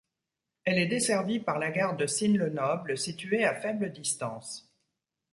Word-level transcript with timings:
Elle 0.63 0.79
est 0.79 0.87
desservie 0.87 1.39
par 1.39 1.59
la 1.59 1.69
gare 1.69 1.95
de 1.95 2.07
Sin-le-Noble, 2.07 2.97
située 2.97 3.45
à 3.45 3.53
faible 3.53 3.91
distance. 3.91 4.67